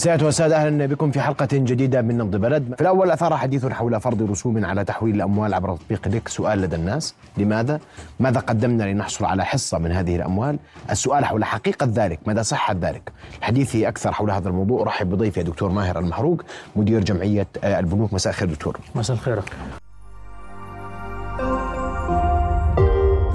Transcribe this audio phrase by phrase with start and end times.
[0.00, 2.74] سيادة والسادة أهلا بكم في حلقة جديدة من نبض بلد.
[2.74, 6.76] في الأول أثار حديث حول فرض رسوم على تحويل الأموال عبر تطبيق ليك سؤال لدى
[6.76, 7.14] الناس.
[7.36, 7.80] لماذا؟
[8.20, 10.58] ماذا قدمنا لنحصل على حصة من هذه الأموال؟
[10.90, 14.82] السؤال حول حقيقة ذلك مدى صحة ذلك؟ حديثي أكثر حول هذا الموضوع.
[14.82, 16.42] أرحب بضيفي دكتور ماهر المحروق
[16.76, 18.12] مدير جمعية البنوك.
[18.12, 18.80] مساء الخير دكتور.
[18.94, 19.42] مساء الخير.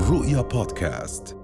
[0.09, 1.37] رؤيا بودكاست.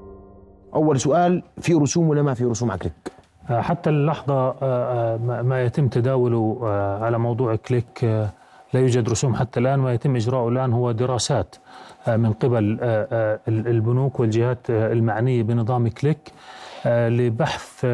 [0.76, 5.42] أول سؤال في رسوم ولا ما في رسوم على كليك؟ آه، حتى اللحظة آه، آه،
[5.42, 6.60] ما يتم تداوله
[7.02, 8.04] على موضوع كليك
[8.74, 11.56] لا يوجد رسوم حتى الآن ما يتم إجراءه الآن هو دراسات
[12.08, 12.78] من قبل
[13.48, 16.32] البنوك والجهات المعنية بنظام كليك
[16.86, 17.86] لبحث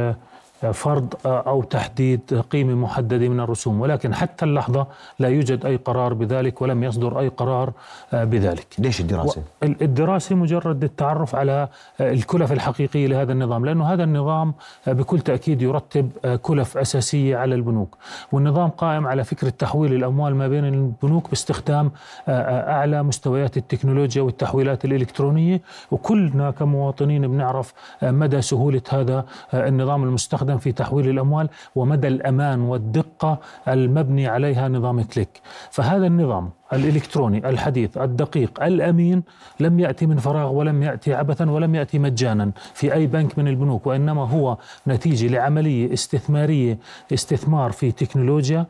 [0.72, 3.82] فرض أو تحديد قيمة محددة من الرسوم.
[3.82, 4.88] ولكن حتى اللحظة
[5.20, 7.74] لا يوجد أي قرار بذلك ولم يصدر أي قرار
[8.14, 8.68] بذلك.
[8.80, 11.68] ليش الدراسة؟ الدراسة مجرد التعرف على
[12.02, 14.54] الكلف الحقيقية لهذا النظام لأنه هذا النظام
[14.88, 17.98] بكل تأكيد يرتب كلف أساسية على البنوك.
[18.32, 21.92] والنظام قائم على فكرة تحويل الأموال ما بين البنوك باستخدام
[22.30, 25.62] أعلى مستويات التكنولوجيا والتحويلات الإلكترونية.
[25.92, 30.47] وكلنا كمواطنين بنعرف مدى سهولة هذا النظام المستخدم.
[30.48, 35.42] يستخدم في تحويل الأموال ومدى الأمان والدقة المبني عليها نظام كليك.
[35.72, 39.24] فهذا النظام الإلكتروني الحديث الدقيق الأمين
[39.60, 43.88] لم يأتي من فراغ ولم يأتي عبثا ولم يأتي مجانا في أي بنك من البنوك
[43.88, 46.78] وإنما هو نتيجة لعملية استثمارية
[47.14, 48.66] استثمار في تكنولوجيا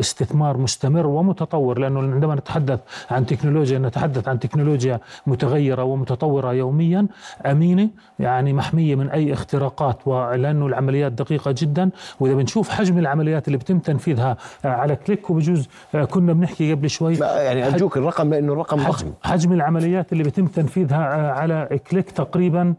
[0.00, 2.80] استثمار, مستمر ومتطور لأنه عندما نتحدث
[3.10, 7.06] عن تكنولوجيا نتحدث عن تكنولوجيا متغيرة ومتطورة يوميا
[7.46, 11.90] أمينة يعني محمية من أي اختراقات ولأنه العمليات دقيقة جدا.
[12.20, 15.68] وإذا بنشوف حجم العمليات اللي بتم تنفيذها على كليك وبجوز
[16.10, 17.14] كنا بنحكي قبل شوي.
[17.18, 19.12] يعني أرجوك الرقم لأنه الرقم ضخم.
[19.22, 22.74] حجم العمليات اللي بيتم تنفيذها على كليك تقريبا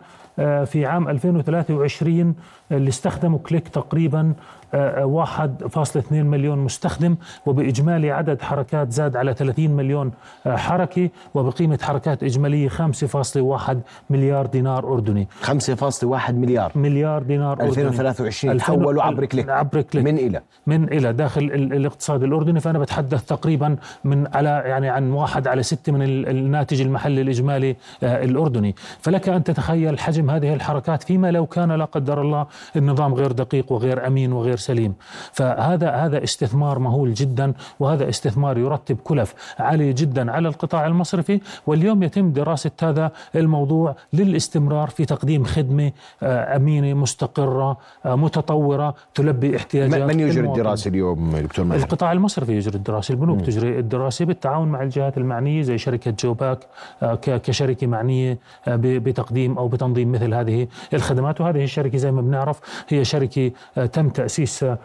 [0.65, 2.35] في عام 2023
[2.71, 4.33] اللي استخدموا كليك تقريبا
[4.73, 10.11] 1.2 مليون مستخدم وبإجمالي عدد حركات زاد على 30 مليون
[10.45, 13.75] آه، حركة وبقيمة حركات إجمالية 5.1
[14.09, 15.27] مليار دينار أردني.
[15.41, 16.71] 5.1 مليار.
[16.75, 17.69] مليار دينار أردني.
[17.69, 19.49] 2023 تحولوا عبر كليك.
[19.49, 20.05] عبر كليك.
[20.05, 20.41] من إلى.
[20.67, 21.13] من إلى.
[21.13, 22.59] داخل الاقتصاد الأردني.
[22.59, 28.23] فأنا بتحدث تقريبا من على يعني عن واحد على ستة من الناتج المحلي الإجمالي آه،
[28.23, 28.75] الأردني.
[28.99, 33.71] فلك أن تتخيل حجم هذه الحركات فيما لو كان لا قدر الله النظام غير دقيق
[33.71, 34.93] وغير أمين وغير سليم
[35.31, 42.03] فهذا هذا استثمار مهول جدا وهذا استثمار يرتب كلف عالية جدا على القطاع المصرفي واليوم
[42.03, 45.91] يتم دراسة هذا الموضوع للاستمرار في تقديم خدمة
[46.23, 52.55] آه، أمينة مستقرة آه، متطورة تلبي احتياجات من يجري الدراسة اليوم دكتور مهر؟ القطاع المصرفي
[52.57, 53.41] يجري الدراسة البنوك م.
[53.41, 56.59] تجري الدراسة بالتعاون مع الجهات المعنية زي شركة جوباك
[57.03, 58.37] آه، كشركة معنية
[58.67, 62.59] بتقديم أو بتنظيم مثل هذه الخدمات وهذه الشركة زي ما بنعرف
[62.89, 63.51] هي شركة
[63.93, 64.77] تم تأسيس آه،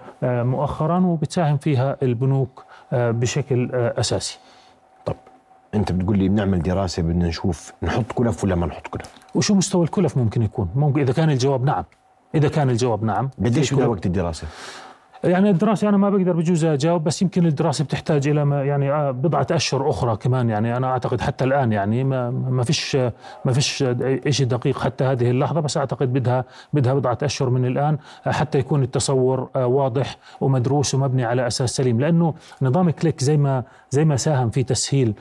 [0.42, 4.38] مؤخرا وبتساهم فيها البنوك آه، بشكل آه، أساسي.
[5.06, 5.16] طب
[5.74, 9.84] أنت بتقول لي بنعمل دراسة بدنا نشوف نحط كلف ولا ما نحط كلف؟ وشو مستوى
[9.84, 11.84] الكلف ممكن يكون؟ ممكن إذا كان الجواب نعم.
[12.34, 14.46] إذا كان الجواب نعم قديش بدها وقت الدراسة؟
[15.24, 19.10] يعني الدراسة أنا ما بقدر بجوز أجاوب بس يمكن الدراسة بتحتاج إلى ما يعني آه،
[19.10, 20.76] بضعة أشهر أخرى كمان يعني.
[20.76, 22.96] أنا أعتقد حتى الآن يعني ما ما فيش
[23.44, 23.84] ما فيش
[24.28, 28.58] شيء دقيق حتى هذه اللحظة بس أعتقد بدها بدها بضعة أشهر من الآن آه، حتى
[28.58, 32.00] يكون التصور آه، واضح ومدروس ومبني على أساس سليم.
[32.00, 35.14] لأنه نظام كليك زي ما زي ما ساهم في تسهيل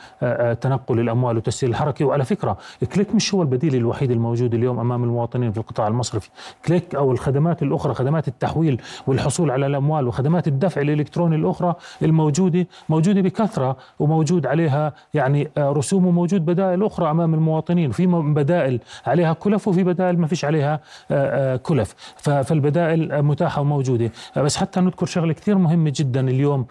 [0.62, 2.06] تنقل الأموال وتسهيل الحركة.
[2.06, 2.58] وعلى فكرة
[2.94, 6.30] كليك مش هو البديل الوحيد الموجود اليوم أمام المواطنين في القطاع المصرفي.
[6.66, 12.68] كليك أو الخدمات الأخرى خدمات التحويل والحصول على الأموال الاموال وخدمات الدفع الإلكتروني الأخرى الموجودة
[12.90, 17.92] موجودة بكثرة وموجود عليها يعني آه، رسوم وموجود بدائل أخرى أمام المواطنين.
[17.92, 20.80] في بدائل عليها كلف وفي بدائل ما فيش عليها
[21.12, 21.96] آه، آه، كلف.
[22.18, 24.12] فالبدائل متاحة وموجودة.
[24.38, 26.66] بس حتى نذكر شغلة كثير مهمة جدا اليوم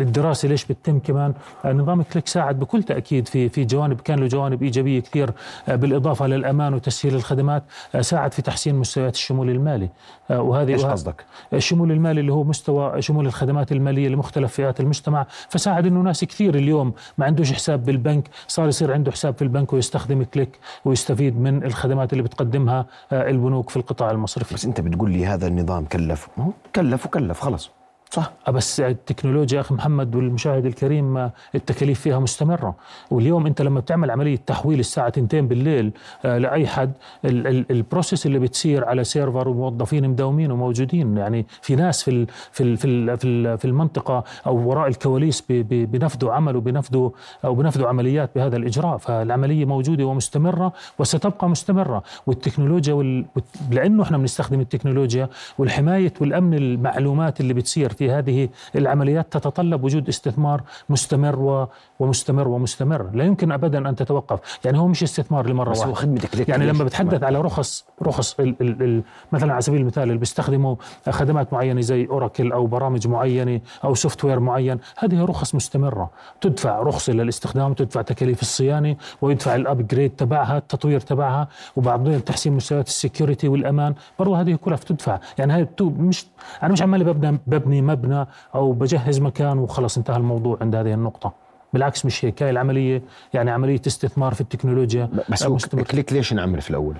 [0.00, 1.34] الدراسة ليش بتتم كمان.
[1.64, 5.30] نظام كليك ساعد بكل تأكيد في في جوانب كان له جوانب إيجابية كثير
[5.68, 7.62] بالإضافة للأمان وتسهيل الخدمات
[8.00, 9.88] ساعد في تحسين مستويات الشمول المالي.
[10.30, 15.26] وهذه إيش قصدك؟ الشمول المالي اللي هو مستوى شمول الخدمات المالية لمختلف فئات المجتمع.
[15.48, 19.72] فساعد إنه ناس كثير اليوم ما عندوش حساب بالبنك صار يصير عنده حساب في البنك
[19.72, 24.54] ويستخدم كليك ويستفيد من الخدمات اللي بتقدمها آه، البنوك في القطاع المصرفي.
[24.54, 26.28] بس أنت بتقول لي هذا النظام كلف.
[26.74, 27.70] كلف وكلف خلص
[28.14, 28.32] صح.
[28.48, 32.74] بس التكنولوجيا أخي محمد والمشاهد الكريم التكاليف فيها مستمرة.
[33.10, 35.92] واليوم أنت لما بتعمل عملية تحويل الساعة 2 بالليل
[36.24, 36.92] آه، لأي حد
[37.24, 41.16] ال process اللي بتصير على server وموظفين مداومين وموجودين.
[41.16, 47.10] يعني في ناس في في في في المنطقة أو وراء الكواليس بنفذوا عمل وبنفذوا
[47.44, 48.96] أو بنفذوا عمليات بهذا الإجراء.
[48.96, 52.02] فالعملية موجودة ومستمرة وستبقى مستمرة.
[52.26, 53.24] والتكنولوجيا وال...
[53.70, 55.28] لأنه إحنا بنستخدم التكنولوجيا
[55.58, 61.68] والحماية والأمن المعلومات اللي بتصير في هذه العمليات تتطلب وجود استثمار مستمر.
[61.98, 63.10] ومستمر ومستمر.
[63.14, 64.58] لا يمكن ابدا أن تتوقف.
[64.64, 65.90] يعني هو مش استثمار لمرة بس واحدة.
[65.90, 68.54] هو خدمتك يعني لما بتحدث على رخص رخص ال...
[68.60, 68.82] ال...
[68.82, 69.02] ال...
[69.32, 70.76] مثلا على سبيل المثال اللي بيستخدموا
[71.10, 76.10] خدمات معينة زي أوراكل أو برامج معينة أو software معين هذه رخص مستمرة.
[76.40, 82.86] تدفع رخصه للاستخدام تدفع تكاليف الصيانة ويدفع ال upgrade تبعها التطوير تبعها وبعدين تحسين مستويات
[82.86, 83.94] ال security والأمان.
[84.18, 85.18] برضه هذه كلها بتدفع.
[85.38, 86.26] يعني هاي مش
[86.62, 91.32] أنا مش عمالي ببني ببني مبنى أو بجهز مكان وخلص انتهى الموضوع عند هذه النقطة.
[91.72, 93.02] بالعكس مش هيك هاي العملية
[93.34, 95.44] يعني عملية استثمار في التكنولوجيا بس
[95.90, 96.94] كليك ليش انعمل في الأول؟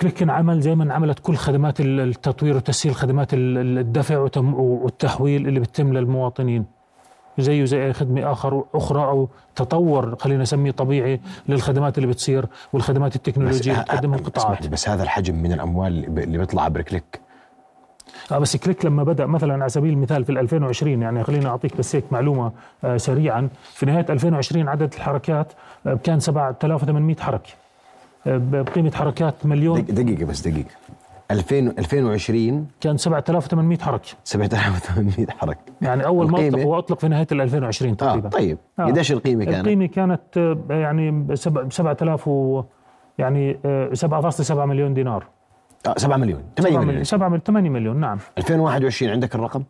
[0.00, 6.64] كليك انعمل زي ما انعملت كل خدمات التطوير وتسهيل خدمات الدفع والتحويل اللي بتتم للمواطنين.
[7.38, 13.16] زيه زي أي خدمة آخر أخرى أو تطور خلينا نسميه طبيعي للخدمات اللي بتصير والخدمات
[13.16, 17.20] التكنولوجية اللي بتقدمها القطاعات بس هذا الحجم من الأموال اللي بيطلع عبر كليك؟
[18.32, 21.96] آه بس كليك لما بدأ مثلا على سبيل المثال في 2020 يعني خليني أعطيك بس
[21.96, 22.52] هيك معلومة
[22.84, 23.48] آه سريعا.
[23.72, 25.52] في نهاية 2020 عدد الحركات
[25.86, 27.50] آه كان 7800 حركة.
[28.26, 29.84] آه بقيمة حركات مليون.
[29.84, 30.70] دقيقة بس دقيقة.
[31.30, 34.08] 2000 2020 كان 7800 حركة.
[34.24, 35.58] 7800 حركة.
[35.82, 38.58] يعني أول ما اطلق هو اطلق في نهاية 2020 تقريبا آه طيب.
[38.78, 38.84] آه.
[38.84, 42.62] قديش القيمة كانت؟ القيمة كانت آه، يعني 7000 و
[43.18, 43.58] يعني
[43.94, 45.24] 7.7 آه، مليون دينار.
[45.86, 47.04] آه 7 مليون 8 مليون.
[47.04, 48.18] 7 8 مليون نعم.
[48.38, 49.62] 2021 عندك الرقم؟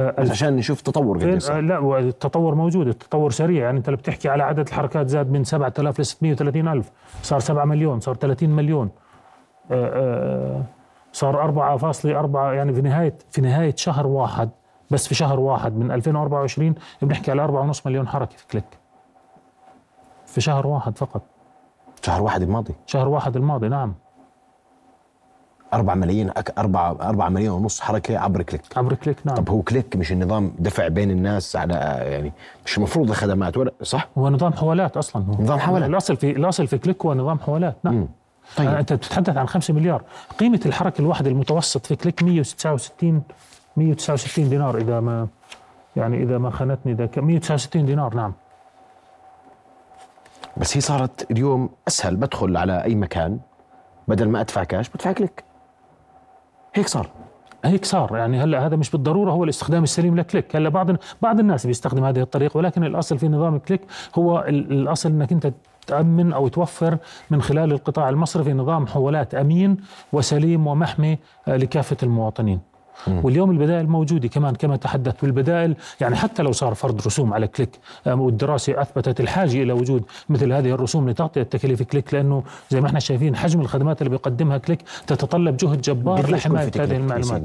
[0.00, 1.16] آه بس عشان نشوف تطور
[1.50, 3.64] آه لا التطور موجود التطور سريع.
[3.64, 6.90] يعني انت اللي بتحكي على عدد الحركات زاد من 7000 ل 630 ألف.
[7.22, 8.90] صار 7 مليون صار 30 مليون.
[9.70, 10.62] آه
[11.12, 14.50] صار 4.4 يعني في نهاية في نهاية شهر واحد
[14.90, 18.64] بس في شهر واحد من 2024 بنحكي على 4.5 مليون حركة في كليك.
[20.26, 21.22] في شهر واحد فقط.
[22.02, 22.74] شهر واحد الماضي.
[22.86, 23.94] شهر واحد الماضي نعم.
[25.74, 28.62] 4 ملايين أك 4 4 ملايين ونص حركة عبر كليك.
[28.76, 29.36] عبر كليك نعم.
[29.36, 32.32] طب هو كليك مش النظام دفع بين الناس على يعني
[32.66, 35.24] مش المفروض الخدمات ولا صح؟ هو نظام حوالات أصلا.
[35.24, 35.88] هو نظام حوالات.
[35.88, 37.94] الأصل في الأصل في كليك هو نظام حوالات نعم.
[37.94, 38.08] مم.
[38.56, 38.68] طيب.
[38.68, 40.02] أنت بتتحدث عن 5 مليار.
[40.38, 43.22] قيمة الحركة الواحده المتوسط في كليك 169
[43.76, 45.28] 169 دينار إذا ما
[45.96, 48.32] يعني إذا ما خانتني الذاكرة 169 دينار نعم.
[50.56, 52.16] بس هي صارت اليوم أسهل.
[52.16, 53.38] بدخل على أي مكان
[54.08, 55.44] بدل ما أدفع كاش بدفع كليك.
[56.74, 57.10] هيك صار.
[57.64, 58.16] هيك صار.
[58.16, 60.56] يعني هلا هذا مش بالضرورة هو الاستخدام السليم لكليك.
[60.56, 60.90] هلا بعض
[61.22, 63.80] بعض الناس بيستخدم هذه الطريقة ولكن الأصل في نظام كليك
[64.14, 65.52] هو الأصل إنك أنت
[65.86, 66.98] تأمن أو توفر
[67.30, 69.76] من خلال القطاع المصرفي نظام حوالات أمين
[70.12, 71.18] وسليم ومحمي
[71.48, 72.69] آه، لكافة المواطنين.
[73.06, 77.70] واليوم البدائل موجودة كمان كما تحدثت والبدائل يعني حتى لو صار فرض رسوم على كليك
[78.06, 82.86] آه، والدراسة أثبتت الحاجة إلى وجود مثل هذه الرسوم لتغطية تكاليف كليك لأنه زي ما
[82.86, 87.42] إحنا شايفين حجم الخدمات اللي بيقدمها كليك تتطلب جهد جبار لحماية هذه المعلومات.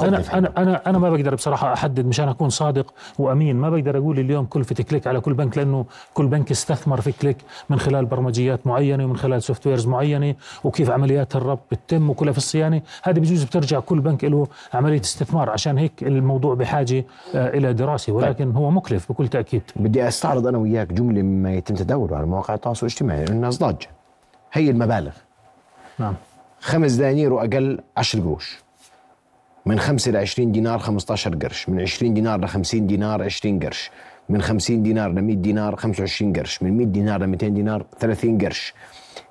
[0.00, 3.56] أنا أنا أنا أنا ما بقدر بصراحة أحدد مشان أكون صادق وأمين.
[3.56, 7.36] ما بقدر أقول اليوم كلفه كليك على كل بنك لأنه كل بنك استثمر في كليك
[7.70, 12.82] من خلال برمجيات معينة ومن خلال softwares معينة وكيف عمليات الربط بتتم وكلها في الصيانة.
[13.02, 15.50] هذه بجوز بترجع كل بنك له عملية استثمار.
[15.50, 17.04] عشان هيك الموضوع بحاجة
[17.34, 18.16] آه، إلى دراسة طيب.
[18.16, 19.62] ولكن هو مكلف بكل تأكيد.
[19.76, 23.88] بدي أستعرض أنا وياك جملة مما يتم تداوله على مواقع التواصل الاجتماعي الناس ضاجة.
[24.52, 25.12] هي المبالغ.
[25.98, 26.14] نعم.
[26.60, 28.64] خمس دنانير وأقل 10 قروش.
[29.66, 33.90] من 5 ل 20 دينار 15 قرش من 20 دينار ل 50 دينار 20 قرش
[34.28, 38.38] من 50 دينار ل 100 دينار 25 قرش من 100 دينار ل 200 دينار 30
[38.38, 38.74] قرش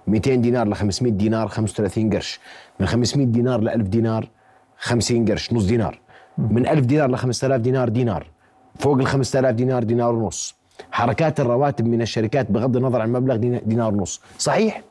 [0.08, 2.40] 200 دينار ل 500 دينار 35 قرش
[2.80, 4.30] من 500 دينار ل 1000 دينار
[4.78, 6.00] 50 قرش نص دينار
[6.38, 8.28] من 1000 دينار ل 5000 دينار دينار
[8.80, 10.56] فوق ال 5000 دينار دينار ونص.
[10.92, 14.82] حركات الرواتب من الشركات بغض النظر عن المبلغ دينار ونص صحيح؟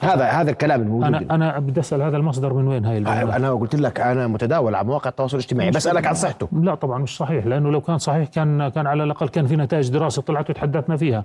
[0.00, 3.52] هذا هذا الكلام الموجود أنا أنا بدي أسأل هذا المصدر من وين هاي البيانات أنا
[3.52, 5.70] قلت لك أنا متداول على مواقع التواصل الاجتماعي.
[5.70, 6.48] بسألك عن صحته.
[6.52, 9.90] لا طبعا مش صحيح لأنه لو كان صحيح كان كان على الأقل كان في نتائج
[9.90, 11.24] دراسة طلعت وتحدثنا فيها.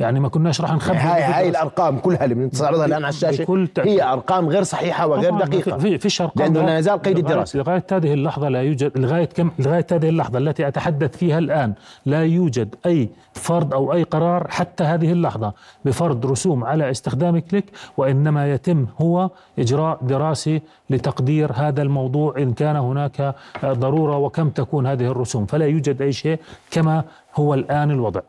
[0.00, 4.02] يعني ما كناش راح نخبي هاي هاي الأرقام كلها اللي بنستعرضها الآن على الشاشة هي
[4.02, 5.78] أرقام غير صحيحة وغير دقيقة.
[5.78, 7.58] في فيش أرقام لأنه لا نزال قيد الدراسة.
[7.58, 11.74] لغاية هذه اللحظة لا يوجد لغاية كم؟ لغاية هذه اللحظة التي أتحدث فيها الآن
[12.06, 15.52] لا يوجد أي فرض أو أي قرار حتى هذه اللحظة
[15.84, 17.64] بفرض رسوم على استخدام كليك
[17.96, 23.34] وإنما يتم هو إجراء دراسي لتقدير هذا الموضوع إن كان هناك
[23.64, 25.46] ضرورة وكم تكون هذه الرسوم.
[25.46, 26.38] فلا يوجد أي شيء
[26.70, 28.20] كما هو الآن الوضع.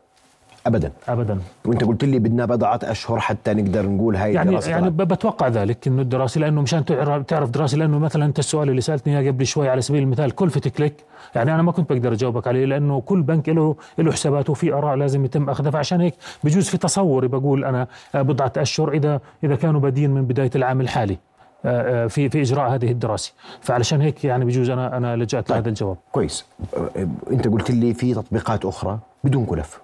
[0.68, 0.92] ابدا.
[1.08, 1.38] ابدا.
[1.64, 5.86] وأنت قلت لي بدنا بضعه أشهر حتى نقدر نقول هاي يعني الدراسة يعني بتوقع ذلك
[5.86, 9.46] إنه الدراسة لأنه مشان تعرف تعرف دراسة لأنه مثلا أنت السؤال اللي سألتني إياه قبل
[9.46, 10.94] شوي على سبيل المثال كلفه كليك
[11.34, 14.96] يعني أنا ما كنت بقدر أجاوبك عليه لأنه كل بنك له له حساباته وفي آراء
[14.96, 15.70] لازم يتم أخذها.
[15.70, 20.50] فعشان هيك بجوز في تصوري بقول أنا بضعة أشهر اذا إذا كانوا بادين من بداية
[20.54, 21.18] العام الحالي
[21.64, 23.32] آه، آه، في في إجراء هذه الدراسة.
[23.60, 25.56] فعلشان هيك يعني بجوز أنا أنا لجأت طيب.
[25.56, 25.96] لهذا الجواب.
[26.12, 26.44] كويس.
[26.76, 29.80] آه، أنت قلت لي في تطبيقات أخرى بدون كلف.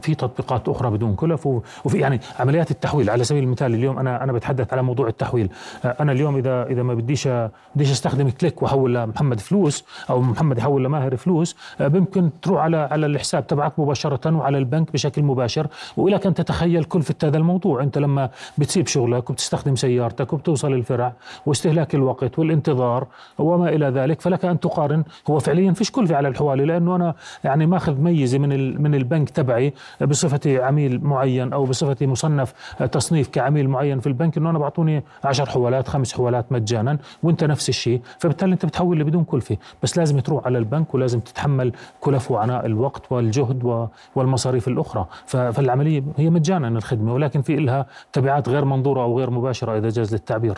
[0.00, 1.46] في تطبيقات أخرى بدون كلف
[1.84, 3.10] وفي يعني عمليات التحويل.
[3.10, 5.48] على سبيل المثال اليوم أنا أنا بتحدث على موضوع التحويل.
[5.84, 7.28] آه، أنا اليوم اذا إذا ما بديش
[7.74, 12.76] بديش أستخدم كليك وأحول لمحمد فلوس أو محمد يحول لماهر فلوس ممكن آه، تروح على
[12.76, 15.66] على الحساب تبعك مباشرة وعلى البنك بشكل مباشر
[15.96, 17.82] والك ان تتخيل كلفة هذا الموضوع.
[17.82, 21.12] أنت لما بتسيب شغلك وبتستخدم سيارتك وبتوصل الفرع
[21.46, 23.06] واستهلاك الوقت والانتظار
[23.38, 27.14] وما إلى ذلك فلك أن تقارن هو فعليا فيش كلفة على الحوالي لأنه أنا
[27.44, 32.54] يعني ماخذ ميزة من من البنك تبعي بصفتي عميل معين أو بصفتي مصنف
[32.92, 37.68] تصنيف كعميل معين في البنك إنه أنا بعطوني 10 حوالات خمس حوالات مجانا وأنت نفس
[37.68, 38.00] الشيء.
[38.18, 39.56] فبالتالي أنت بتحول لي بدون كلفة.
[39.82, 45.06] بس لازم تروح على البنك ولازم تتحمل كلف وعناء الوقت والجهد والمصاريف الأخرى.
[45.26, 50.12] فالعملية هي مجانا الخدمة ولكن في لها تبعات غير منظورة أو غير مباشرة إذا جاز
[50.12, 50.54] للتعبير.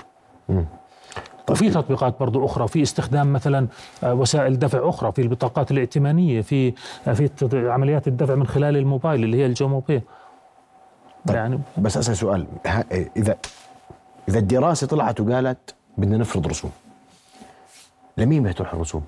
[1.50, 3.66] وفي تطبيقات برضو أخرى في استخدام مثلا
[4.04, 6.72] آه، وسائل دفع أخرى في البطاقات الائتمانية في
[7.06, 7.30] آه، في
[7.70, 10.02] عمليات الدفع من خلال الموبايل اللي هي الجوموبي
[11.26, 12.46] طيب يعني بس أسأل سؤال
[13.16, 13.36] إذا
[14.28, 16.70] إذا الدراسة طلعت وقالت بدنا نفرض رسوم
[18.16, 19.04] لمين بتروح الرسوم؟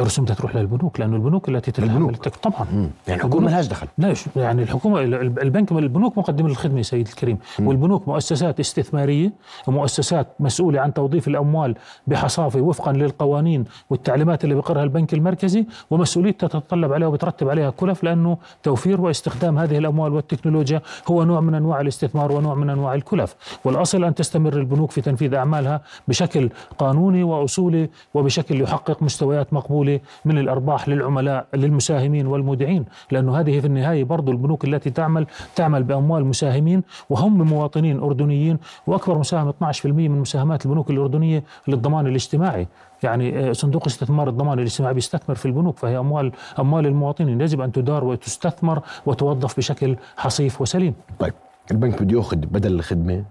[0.00, 2.66] الرسوم تروح للبنوك لأنه البنوك التي تتحمل طبعا.
[2.72, 2.90] مم.
[3.08, 3.86] يعني الحكومة ما لهاش دخل.
[3.98, 7.38] لا يعني الحكومة البنك البنوك مقدمة للخدمة سيدي الكريم.
[7.58, 7.66] مم.
[7.66, 9.32] والبنوك مؤسسات استثمارية
[9.66, 11.74] ومؤسسات مسؤولة عن توظيف الأموال
[12.06, 18.36] بحصافة وفقا للقوانين والتعليمات اللي بقرها البنك المركزي ومسؤوليتها تتطلب عليها وبترتب عليها كلف لأنه
[18.62, 23.36] توفير واستخدام هذه الأموال والتكنولوجيا هو نوع من أنواع الاستثمار ونوع من أنواع الكلف.
[23.64, 29.89] والأصل أن تستمر البنوك في تنفيذ أعمالها بشكل قانوني وأصولي وبشكل يحقق مستويات مقبولة
[30.24, 36.24] من الأرباح للعملاء للمساهمين والمودعين لأنه هذه في النهاية برضو البنوك التي تعمل تعمل بأموال
[36.24, 42.66] مساهمين وهم مواطنين أردنيين وأكبر مساهم 12% من مساهمات البنوك الأردنية للضمان الاجتماعي
[43.02, 47.72] يعني آه، صندوق استثمار الضمان الاجتماعي بيستثمر في البنوك فهي أموال أموال المواطنين يجب أن
[47.72, 50.94] تدار وتستثمر وتوظف بشكل حصيف وسليم.
[51.18, 51.34] طيب
[51.70, 53.24] البنك بده يأخذ بدل الخدمة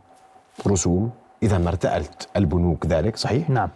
[0.67, 1.09] رسوم
[1.43, 3.69] إذا ما ارتألت البنوك ذلك صحيح؟ نعم.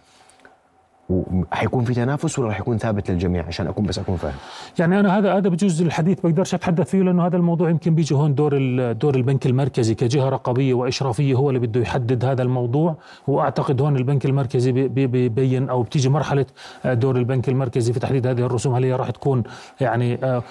[1.08, 4.34] وحيكون في تنافس ولا راح يكون ثابت للجميع عشان أكون بس أكون فاهم؟
[4.78, 8.34] يعني أنا هذا هذا بجوز الحديث بقدرش أتحدث فيه لأنه هذا الموضوع يمكن بيجي هون
[8.34, 8.52] دور
[8.92, 12.96] دور البنك المركزي كجهه رقابيه وإشرافية هو اللي بده يحدد هذا الموضوع.
[13.26, 16.46] وأعتقد هون البنك المركزي بيبين أو بتيجي مرحلة
[16.84, 19.42] آه، دور البنك المركزي في تحديد هذه الرسوم هل هي راح تكون
[19.80, 20.42] يعني آه،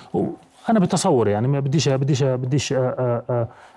[0.70, 2.74] أنا بتصور يعني ما بديش بديش بديش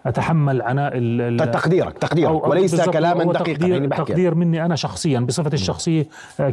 [0.07, 0.93] أتحمل عناء
[1.37, 2.31] تقديرك تقديرك.
[2.31, 4.05] أو وليس كلاما دقيقا تقدير, يعني بحكي.
[4.05, 6.07] تقدير مني أنا شخصيا بصفتي الشخصية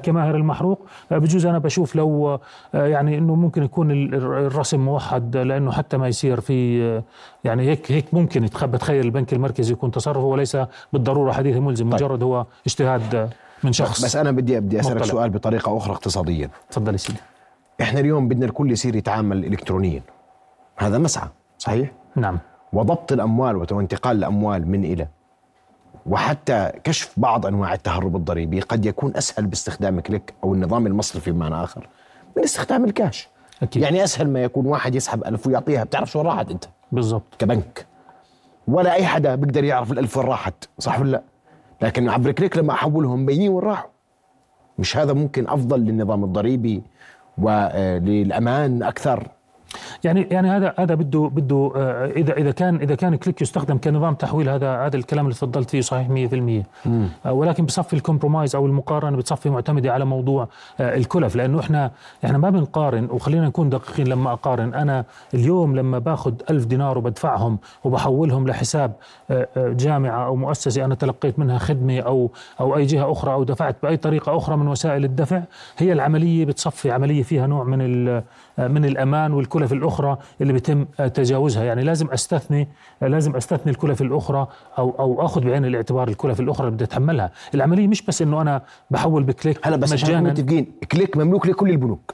[0.04, 0.86] كماهر المحروق.
[1.12, 2.40] بجوز أنا بشوف لو
[2.74, 7.02] يعني إنه ممكن يكون الرسم موحد لأنه حتى ما يصير في
[7.44, 10.58] يعني هيك هيك ممكن بتخيل البنك المركزي يكون تصرفه وليس
[10.94, 11.94] بالضرورة حديث ملزم طيب.
[11.94, 13.30] مجرد هو اجتهاد
[13.64, 14.06] من شخص.
[14.06, 16.50] بس أنا بدي بدي أسألك سؤال بطريقة أخرى اقتصاديا.
[16.72, 17.20] تفضل سيدي.
[17.82, 20.02] إحنا اليوم بدنا الكل يصير يتعامل الكترونيا.
[20.78, 21.28] هذا مسعى
[21.58, 22.40] صحيح؟ نعم.
[22.74, 25.08] وضبط الأموال وانتقال الأموال من إلى
[26.06, 31.64] وحتى كشف بعض أنواع التهرب الضريبي قد يكون أسهل باستخدام كليك أو النظام المصرفي بمعنى
[31.64, 31.88] آخر
[32.38, 33.30] من استخدام الكاش.
[33.62, 33.84] أكيد.
[33.84, 37.36] يعني أسهل ما يكون واحد يسحب ألف ويعطيها بتعرف شو راحت أنت؟ بالضبط.
[37.40, 37.86] كبنك.
[38.68, 41.22] ولا أي حدا بيقدر يعرف الألف وين راحت صح ولا لا؟
[41.82, 43.90] لكن عبر كليك لما أحولهم بينين وين راحوا.
[44.78, 46.84] مش هذا ممكن أفضل للنظام الضريبي
[47.38, 49.28] وللأمان أكثر.
[50.04, 54.16] يعني يعني هذا هذا بده بده آه، إذا إذا كان إذا كان كليك يستخدم كنظام
[54.16, 56.88] تحويل هذا هذا الكلام اللي تفضلت فيه صحيح 100%
[57.26, 60.48] آه، ولكن بصفي ال compromise أو المقارنة بتصفي معتمدة على موضوع
[60.80, 61.36] آه، الكلف.
[61.36, 61.92] لأنه إحنا
[62.26, 64.74] إحنا ما بنقارن وخلينا نكون دقيقين لما أقارن.
[64.74, 68.94] أنا اليوم لما باخذ ألف دينار وبدفعهم وبحولهم لحساب
[69.58, 73.98] جامعة أو مؤسسة أنا تلقيت منها خدمة أو أو أي جهة أخرى أو دفعت بأي
[73.98, 75.42] طريقة أخرى من وسائل الدفع
[75.78, 77.82] هي العملية بتصفي عملية فيها نوع من
[78.58, 80.84] من الأمان والكلف الأخرى اللي بيتم
[81.14, 81.64] تجاوزها.
[81.64, 82.68] يعني لازم أستثني
[83.02, 87.32] لازم أستثني الكلف الأخرى أو أو أخذ بعين الاعتبار الكلف الأخرى اللي بدي أتحملها.
[87.56, 90.30] العملية مش بس إنه أنا بحول بكليك هلا بس مجانا.
[90.30, 92.14] متفقين كليك مملوك لكل البنوك.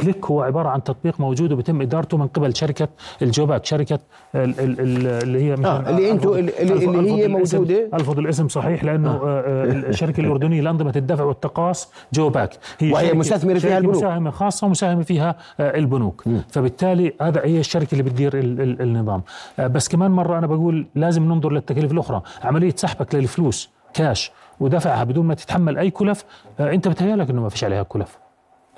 [0.00, 2.88] كليك هو عبارة عن تطبيق موجود وبيتم إدارته من قبل شركة
[3.22, 3.98] الجوباك شركة
[4.34, 7.88] اللي هي آه اللي أنتم اللي, اللي هي موجودة.
[7.94, 9.40] الفض الاسم صحيح لأنه آه.
[9.46, 13.96] آه الشركة الأردنية لانظمه الدفع والتقاص جوباك هي وهي مستثمرة فيها البنوك.
[13.96, 16.22] مساهمة خاصة مساهمه فيها آه البنوك.
[16.26, 16.38] م.
[16.50, 19.22] فبالتالي هذا هي الشركة اللي بتدير النظام.
[19.58, 22.22] آه بس كمان مرة أنا بقول لازم ننظر للتكاليف الأخرى.
[22.44, 26.24] عملية سحبك للفلوس كاش ودفعها بدون ما تتحمل أي كلف
[26.60, 28.18] آه أنت بتهيألك إنه ما فيش عليها كلف.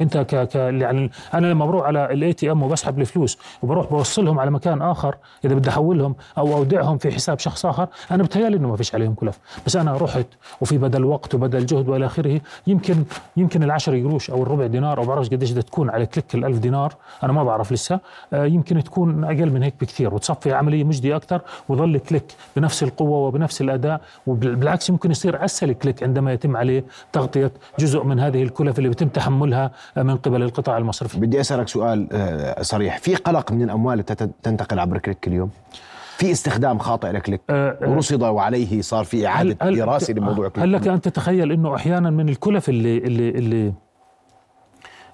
[0.01, 4.51] انت ك ك يعني أنا لما بروح على ال ATM وبسحب الفلوس وبروح بوصلهم على
[4.51, 8.77] مكان آخر إذا بدي أحولهم أو أودعهم في حساب شخص آخر أنا بتهيألي إنه ما
[8.77, 9.39] فيش عليهم كلف.
[9.67, 10.27] بس أنا رحت
[10.61, 13.05] وفي بدل وقت وبدل جهد وإلى آخره يمكن
[13.37, 16.95] يمكن ال10 قروش أو الربع دينار أو بعرفش قديش بدها تكون على كليك ال1000 دينار
[17.23, 18.01] أنا ما بعرف لسه.
[18.33, 22.25] آه يمكن تكون أقل من هيك بكثير وتصفي عملية مجدية أكثر وظل كليك
[22.57, 28.21] بنفس القوة وبنفس الأداء وبالعكس ممكن يصير أسهل كليك عندما يتم عليه تغطية جزء من
[28.21, 31.19] هذه الكلف اللي بيتم تحملها من قبل القطاع المصرفي.
[31.21, 32.99] بدي أسألك سؤال آه، صريح.
[32.99, 34.05] في قلق من الأموال
[34.43, 35.51] تنتقل عبر كليك اليوم
[36.19, 40.65] في استخدام خاطئ لكليك؟ أه, آه، ورصد وعليه صار في إعادة هل دراسة لموضوع كليك
[40.65, 43.73] هل لك أن تتخيل إنه أحيانا من الكلف اللي اللي اللي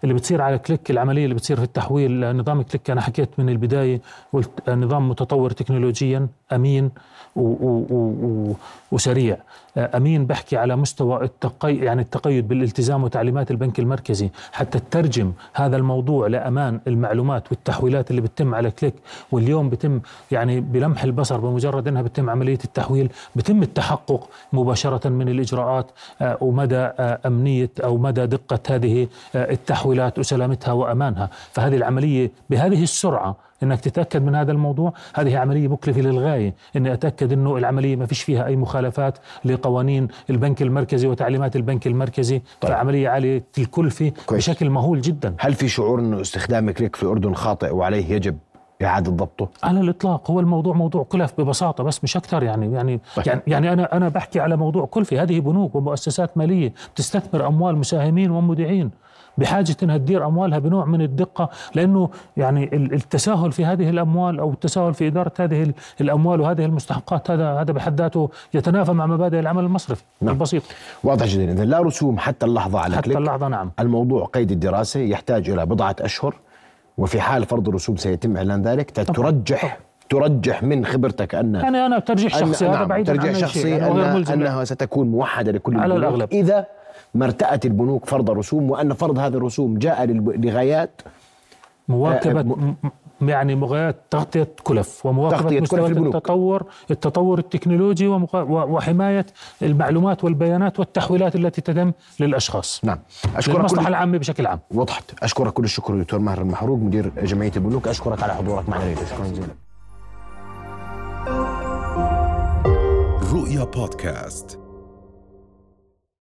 [0.05, 4.01] اللي بتصير على كليك العملية اللي بتصير في التحويل نظام كليك أنا حكيت من البداية
[4.33, 6.91] قلت نظام متطور تكنولوجيا أمين
[7.37, 8.55] و و و
[8.93, 9.37] وسريع.
[9.77, 14.31] أمين بحكي على مستوى التقي يعني التقيد بالالتزام وتعليمات البنك المركزي.
[14.53, 18.95] حتى تترجم هذا الموضوع لأمان المعلومات والتحويلات اللي بتتم على كليك.
[19.33, 25.91] واليوم بتم يعني بلمح البصر بمجرد إنها بتم عملية التحويل بتم التحقق مباشرة من الإجراءات
[26.23, 29.53] آه، ومدى آه، أمنية أو مدى دقة هذه آه،
[29.93, 31.31] التحويلات وسلامتها وأمانها.
[31.53, 34.93] فهذه العملية بهذه السرعة إنك تتأكد من هذا الموضوع.
[35.15, 36.55] هذه عملية مكلفة للغاية.
[36.77, 42.43] إني أتأكد إنه العملية ما فيش فيها أي مخالفات لقوانين البنك المركزي وتعليمات البنك المركزي.
[42.61, 42.73] طيب.
[42.73, 44.51] فعملية عالية الكلفه كويس.
[44.51, 45.35] بشكل مهول جدا.
[45.39, 48.39] هل في شعور إنه استخدام كليك في الاردن خاطئ وعليه يجب
[48.83, 50.31] إعادة ضبطه؟ على الإطلاق.
[50.31, 52.75] هو الموضوع موضوع كلف ببساطة بس مش أكثر يعني.
[52.75, 53.27] يعني طيب.
[53.27, 58.31] يعني, يعني أنا أنا بحكي على موضوع كلفة هذه بنوك ومؤسسات مالية تستثمر أموال مساهمين
[58.31, 58.91] ومودعين
[59.39, 64.95] بحاجة أنها تدير أموالها بنوع من الدقة لأنه يعني التساهل في هذه الأموال أو التساهل
[64.95, 70.03] في إدارة هذه الأموال وهذه المستحقات هذا هذا بحد ذاته يتنافى مع مبادئ العمل المصرفي
[70.21, 70.35] نعم.
[70.35, 70.63] البسيط.
[71.05, 71.53] واضح جدا.
[71.53, 73.17] إذا لا رسوم حتى اللحظة على حتى كليك.
[73.17, 73.71] اللحظة نعم.
[73.81, 76.35] الموضوع قيد الدراسة يحتاج إلى بضعة أشهر
[76.99, 79.79] وفي حال فرض الرسوم سيتم إعلان ذلك ترجح
[80.11, 84.25] ترجح من خبرتك ان يعني أنا ترجيح شخصي هذا نعم بعيد ترجيح شخصي يعني أن
[84.29, 86.29] انها ستكون موحدة لكل على الأغلب.
[86.33, 86.67] إذا
[87.15, 91.01] ما ارتأت البنوك فرض رسوم وأن فرض هذه الرسوم جاء لغايات
[91.89, 99.27] مواكبة آه، يعني مغايات تغطية كلف ومواكبة مستوى التطور التطور التكنولوجي وحماية
[99.63, 102.81] المعلومات والبيانات والتحويلات التي تتم للأشخاص.
[102.85, 102.99] نعم.
[103.37, 104.61] أشكرك المصلحة العامة بشكل عام.
[104.71, 105.23] وضحت.
[105.23, 107.89] أشكرك كل الشكر دكتور ماهر المحروق مدير جمعية البنوك.
[107.89, 109.55] أشكرك على حضورك معنا شكرا جزيلا.
[113.33, 114.62] رؤيا بودكاست.